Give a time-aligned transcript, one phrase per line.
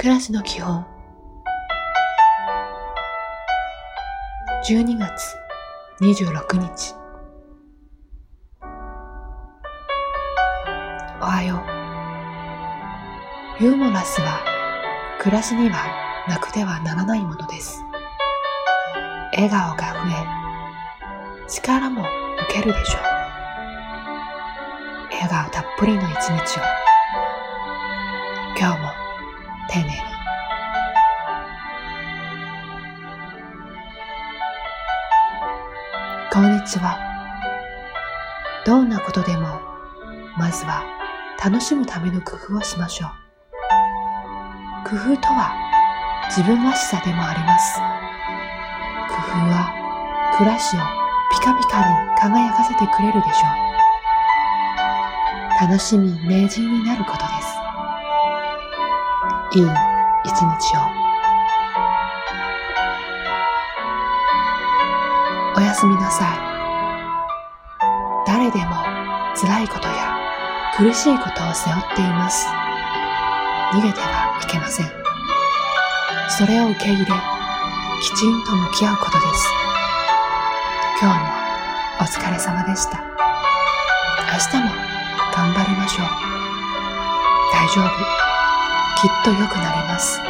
[0.00, 0.86] 暮らしの基本。
[4.66, 5.36] 12月
[6.00, 6.94] 26日。
[11.20, 11.56] おはよ
[13.60, 13.62] う。
[13.62, 14.40] ユーモラスは
[15.20, 17.82] 暮らしにはなくてはならないものです。
[19.34, 22.06] 笑顔が増え力も
[22.48, 23.02] 受けるでしょう。
[25.12, 26.62] 笑顔たっぷりの一日を。
[28.58, 28.99] 今日も
[29.70, 29.90] 丁寧に
[36.32, 36.98] こんにちは
[38.66, 39.60] どんなことでも
[40.36, 40.82] まずは
[41.42, 43.10] 楽しむための工夫をしましょう。
[44.88, 45.54] 工夫とは
[46.28, 47.78] 自分らしさでもあります。
[47.78, 47.84] 工
[49.22, 49.70] 夫は
[50.36, 50.80] 暮らしを
[51.30, 53.46] ピカピカに輝かせてくれるでしょ
[55.64, 55.68] う。
[55.68, 57.59] 楽しみ名人になることです。
[59.52, 60.80] いい一日を。
[65.56, 66.38] おやすみなさい。
[68.26, 68.76] 誰でも
[69.34, 70.16] 辛いことや
[70.76, 72.46] 苦しいことを背負っています。
[73.72, 74.86] 逃げてはいけません。
[76.28, 79.48] それを受け入れ、きちんと向き合うことです。
[81.02, 81.26] 今日も
[82.00, 82.98] お疲れ様でした。
[84.32, 84.70] 明日も
[85.34, 86.06] 頑張りましょう。
[87.52, 88.39] 大丈夫。
[89.00, 90.20] きっと良くなります。